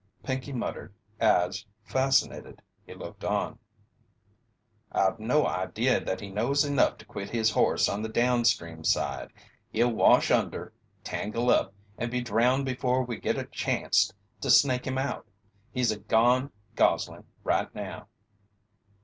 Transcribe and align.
Pinkey 0.23 0.51
muttered, 0.51 0.95
as, 1.19 1.63
fascinated, 1.83 2.63
he 2.87 2.95
looked 2.95 3.23
on: 3.23 3.59
"I've 4.91 5.19
no 5.19 5.45
idea 5.45 6.03
that 6.03 6.21
he 6.21 6.31
knows 6.31 6.65
enough 6.65 6.97
to 6.97 7.05
quit 7.05 7.29
his 7.29 7.51
horse 7.51 7.87
on 7.87 8.01
the 8.01 8.09
down 8.09 8.45
stream 8.45 8.83
side. 8.83 9.29
He'll 9.69 9.93
wash 9.93 10.31
under, 10.31 10.73
tangle 11.03 11.51
up, 11.51 11.75
and 11.99 12.09
be 12.09 12.19
drowned 12.21 12.65
before 12.65 13.03
we 13.03 13.19
get 13.19 13.37
a 13.37 13.43
chanst 13.45 14.15
to 14.39 14.49
snake 14.49 14.87
him 14.87 14.97
out. 14.97 15.27
He's 15.71 15.91
a 15.91 15.99
gone 15.99 16.51
goslin' 16.75 17.25
right 17.43 17.69
now." 17.75 18.07